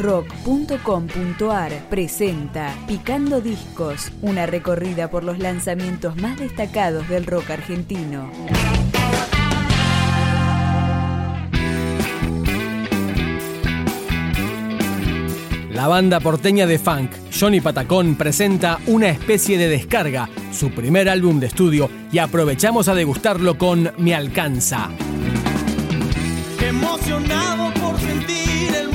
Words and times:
rock.com.ar 0.00 1.72
presenta 1.90 2.74
Picando 2.88 3.40
Discos, 3.40 4.10
una 4.22 4.46
recorrida 4.46 5.10
por 5.10 5.24
los 5.24 5.38
lanzamientos 5.38 6.16
más 6.16 6.38
destacados 6.38 7.08
del 7.08 7.26
rock 7.26 7.50
argentino. 7.50 8.30
La 15.70 15.86
banda 15.88 16.20
porteña 16.20 16.66
de 16.66 16.78
funk, 16.78 17.10
Johnny 17.38 17.60
Patacón, 17.60 18.14
presenta 18.16 18.78
una 18.86 19.08
especie 19.08 19.56
de 19.56 19.68
descarga, 19.68 20.28
su 20.52 20.70
primer 20.70 21.08
álbum 21.08 21.40
de 21.40 21.46
estudio, 21.46 21.88
y 22.12 22.18
aprovechamos 22.18 22.88
a 22.88 22.94
degustarlo 22.94 23.56
con 23.56 23.90
Me 23.96 24.14
Alcanza. 24.14 24.90
Emocionado 26.60 27.72
por 27.80 27.98
sentir 27.98 28.74
el 28.74 28.89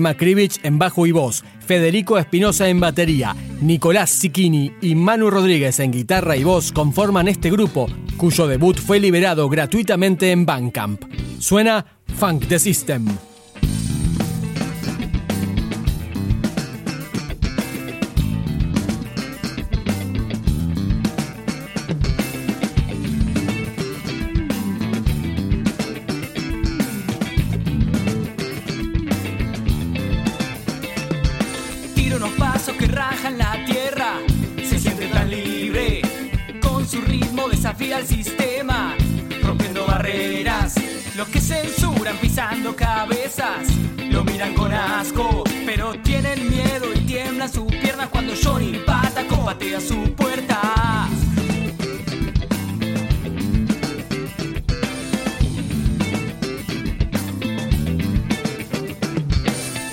Emma 0.00 0.16
en 0.62 0.78
bajo 0.78 1.06
y 1.06 1.12
voz, 1.12 1.44
Federico 1.66 2.16
Espinosa 2.16 2.70
en 2.70 2.80
batería, 2.80 3.36
Nicolás 3.60 4.08
Sicchini 4.08 4.72
y 4.80 4.94
Manu 4.94 5.28
Rodríguez 5.28 5.78
en 5.78 5.90
guitarra 5.90 6.38
y 6.38 6.44
voz 6.44 6.72
conforman 6.72 7.28
este 7.28 7.50
grupo, 7.50 7.86
cuyo 8.16 8.46
debut 8.46 8.78
fue 8.78 8.98
liberado 8.98 9.50
gratuitamente 9.50 10.30
en 10.30 10.46
Bandcamp. 10.46 11.04
Suena 11.38 11.84
Funk 12.16 12.46
the 12.48 12.58
System. 12.58 13.29
Los 41.20 41.28
que 41.28 41.40
censuran 41.42 42.16
pisando 42.16 42.74
cabezas 42.74 43.68
lo 44.10 44.24
miran 44.24 44.54
con 44.54 44.72
asco, 44.72 45.44
pero 45.66 45.92
tienen 46.00 46.48
miedo 46.48 46.86
y 46.94 47.00
tiemblan 47.00 47.52
sus 47.52 47.66
piernas 47.66 48.08
cuando 48.08 48.32
Johnny 48.42 48.78
Pata 48.86 49.26
compatea 49.28 49.82
su 49.82 50.14
puerta. 50.14 51.06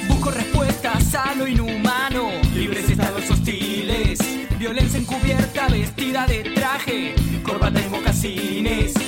Busco 0.08 0.32
respuestas 0.32 1.14
a 1.14 1.36
lo 1.36 1.46
inhumano, 1.46 2.30
libres 2.56 2.90
estados 2.90 3.30
hostiles, 3.30 4.18
violencia 4.58 4.98
encubierta 4.98 5.68
vestida 5.68 6.26
de 6.26 6.44
traje, 6.56 7.16
corbata 7.44 7.82
y 7.82 7.90
mocasines 7.90 9.07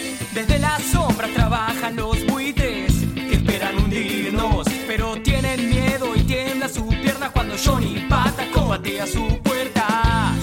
Trabajan 1.36 1.96
los 1.96 2.26
buitres 2.28 2.94
que 3.14 3.34
esperan 3.34 3.78
hundirnos, 3.78 4.68
pero 4.88 5.22
tienen 5.22 5.70
miedo 5.70 6.16
y 6.16 6.22
tiembla 6.22 6.68
su 6.70 6.88
pierna 6.88 7.30
cuando 7.30 7.56
Johnny 7.64 8.06
Pataco 8.10 8.68
batea 8.68 9.08
su 9.08 9.28
puerta. 9.40 10.34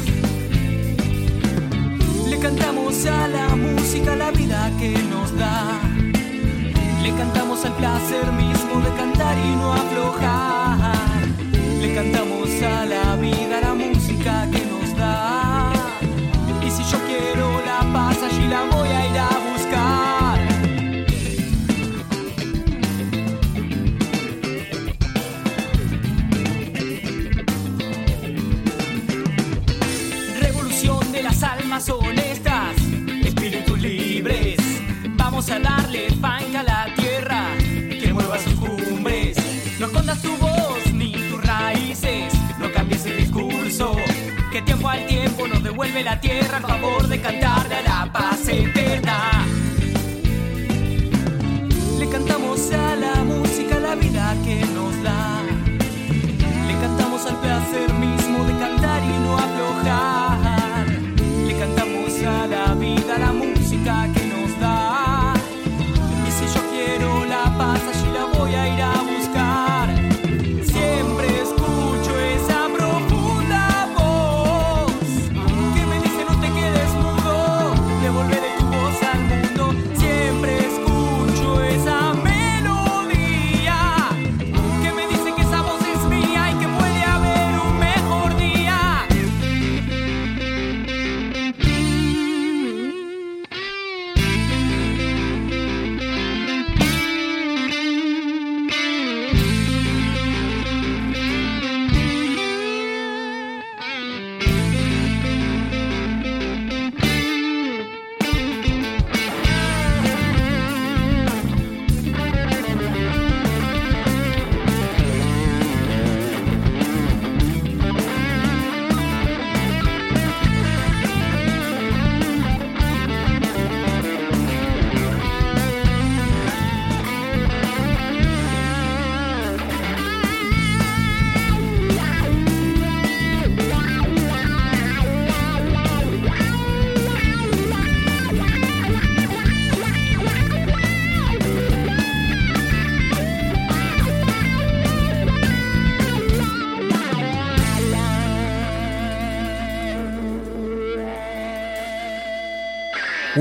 Le 2.29 2.38
cantamos 2.38 3.06
a 3.06 3.29
la 3.29 3.49
música 3.56 4.17
la 4.17 4.31
vida 4.31 4.71
que 4.79 4.93
nos 5.11 5.37
da. 5.37 5.81
Le 7.03 7.11
cantamos 7.15 7.65
al 7.65 7.73
placer 7.77 8.33
mismo 8.33 8.81
de 8.81 8.97
cantar 8.97 9.37
y 9.38 9.56
no 9.56 9.73
aflojar. 9.73 10.06
Tiempo 45.06 45.47
nos 45.47 45.62
devuelve 45.62 46.03
la 46.03 46.20
tierra 46.20 46.58
a 46.58 46.61
favor 46.61 47.06
de 47.06 47.20
cantarle 47.20 47.76
a 47.76 47.82
la 47.82 48.12
paz 48.12 48.49
eterna. 48.49 49.47
Le 51.99 52.08
cantamos 52.08 52.73
a 52.73 52.97
la 52.97 53.25
música 53.25 53.79
la 53.79 53.94
vida 53.94 54.35
que 54.44 54.64
nos 54.75 55.03
da. 55.03 55.43
Le 56.67 56.75
cantamos 56.81 57.25
al 57.26 57.37
placer 57.37 57.93
mismo 57.94 58.44
de 58.44 58.58
cantar 58.58 59.03
y 59.05 59.19
no 59.25 59.37
aflojar. 59.37 60.25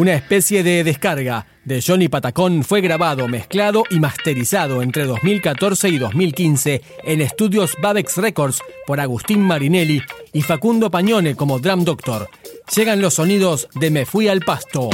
Una 0.05 0.13
especie 0.13 0.61
de 0.61 0.83
descarga 0.83 1.47
de 1.63 1.81
Johnny 1.81 2.09
Patacón 2.09 2.63
fue 2.63 2.79
grabado, 2.79 3.27
mezclado 3.27 3.85
y 3.89 3.99
masterizado 3.99 4.83
entre 4.83 5.05
2014 5.05 5.89
y 5.89 5.97
2015 5.97 6.83
en 7.05 7.21
estudios 7.21 7.75
Babex 7.81 8.17
Records 8.17 8.61
por 8.85 8.99
Agustín 8.99 9.41
Marinelli 9.41 10.03
y 10.31 10.43
Facundo 10.43 10.91
Pañone 10.91 11.35
como 11.35 11.57
Drum 11.57 11.85
Doctor. 11.85 12.29
Llegan 12.75 13.01
los 13.01 13.15
sonidos 13.15 13.67
de 13.73 13.89
Me 13.89 14.05
Fui 14.05 14.27
al 14.27 14.41
Pasto. 14.41 14.91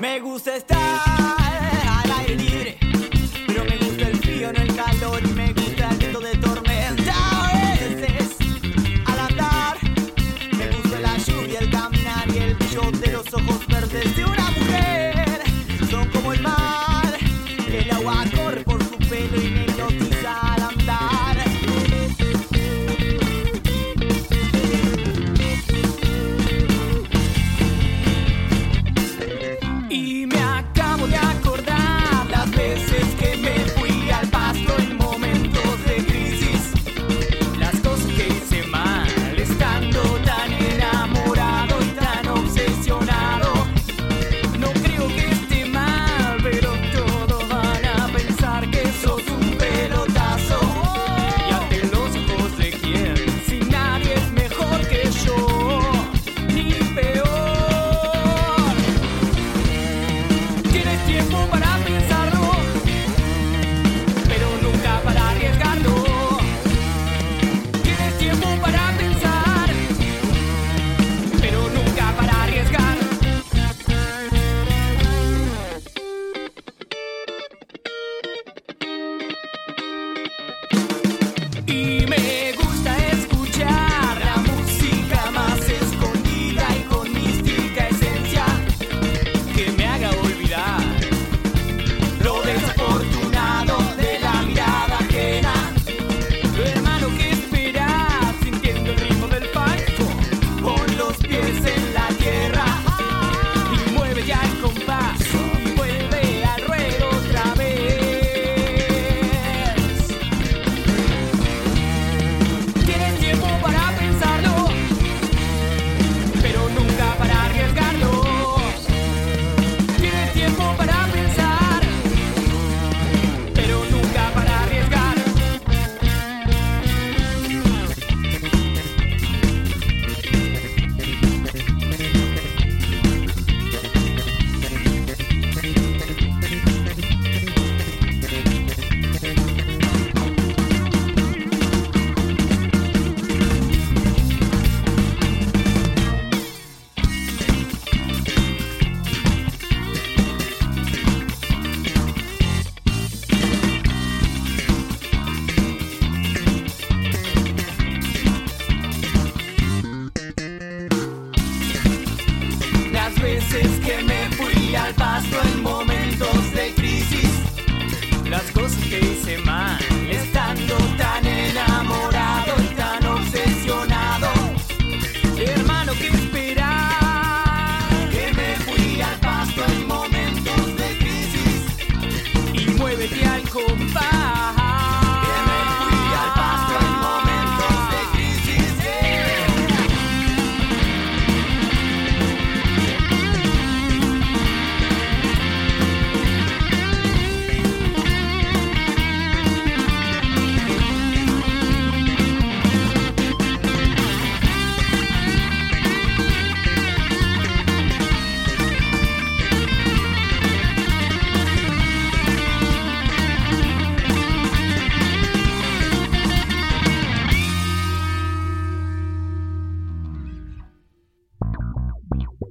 Me 0.00 0.18
gusta 0.18 0.56
estar 0.56 0.79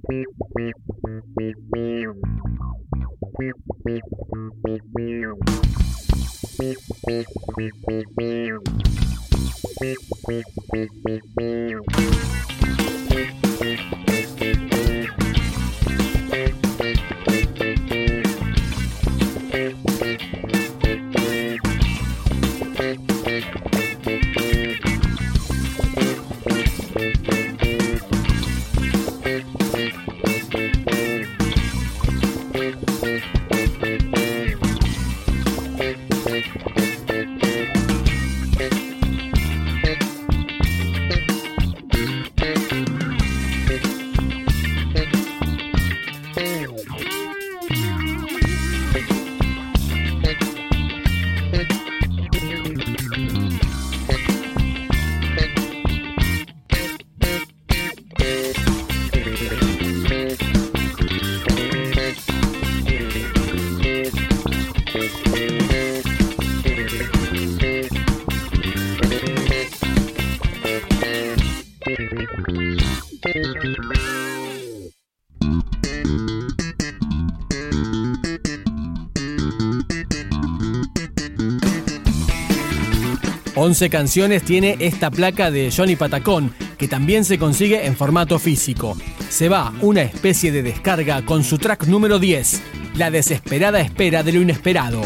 Thank 0.10 0.26
you. 3.86 4.49
11 83.62 83.90
canciones 83.90 84.44
tiene 84.44 84.78
esta 84.80 85.12
placa 85.12 85.52
de 85.52 85.70
Johnny 85.70 85.98
Patacón, 85.98 86.54
que 86.78 86.88
también 86.88 87.26
se 87.26 87.38
consigue 87.38 87.86
en 87.86 87.98
formato 87.98 88.40
físico. 88.40 88.98
Se 89.30 89.50
va 89.50 89.74
una 89.82 90.02
especie 90.02 90.54
de 90.54 90.64
descarga 90.64 91.26
con 91.26 91.44
su 91.44 91.58
track 91.58 91.86
número 91.86 92.20
10, 92.20 92.62
La 92.96 93.12
desesperada 93.12 93.82
espera 93.82 94.24
de 94.24 94.32
lo 94.32 94.42
inesperado. 94.42 95.02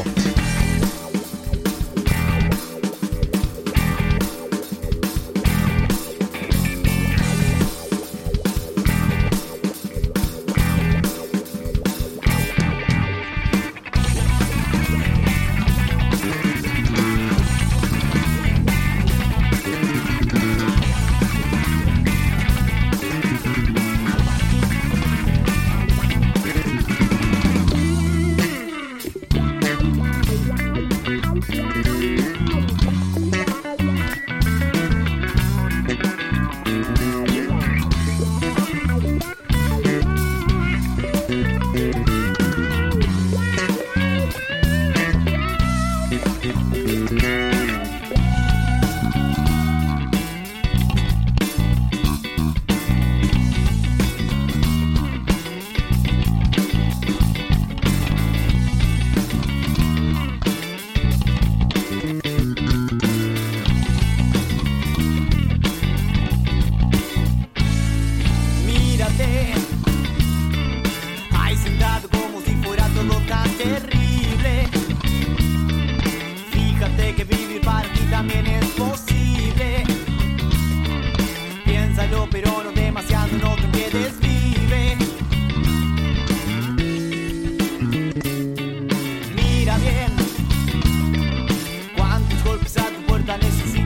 nesse 93.37 93.82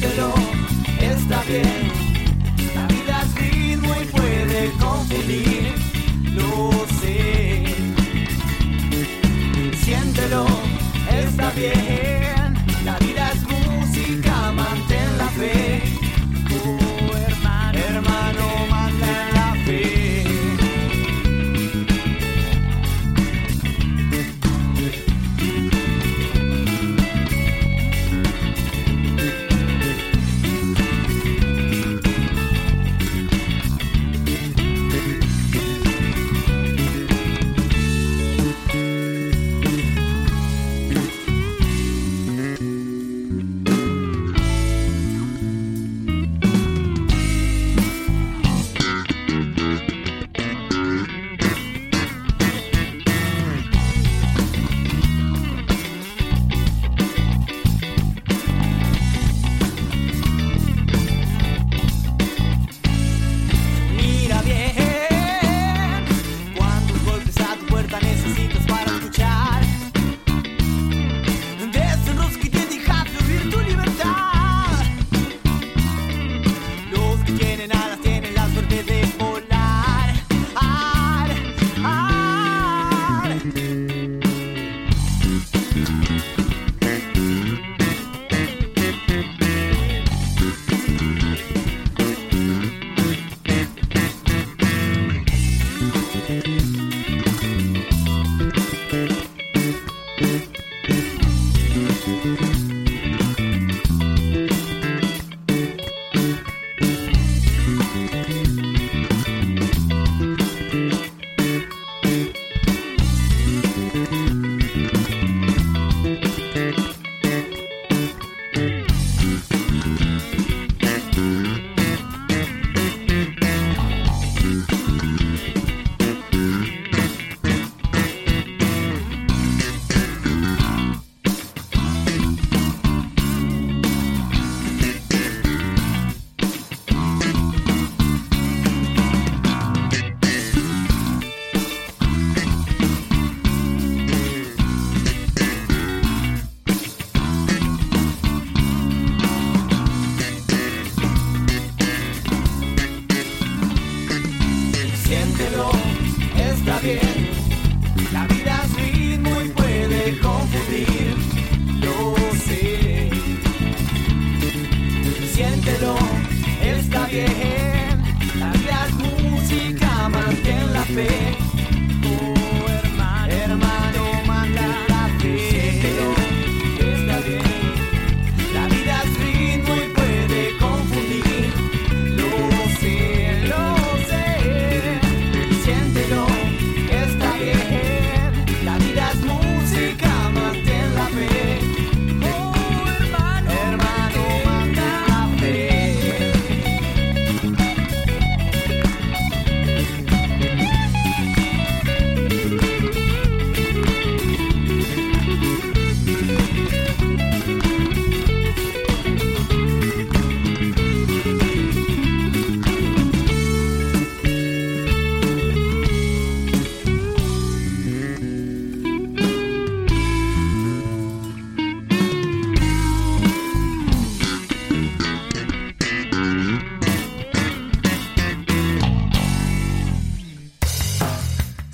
siéntelo, 0.00 0.34
está 1.00 1.42
bien. 1.44 1.89